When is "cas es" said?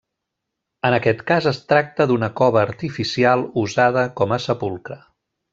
1.31-1.59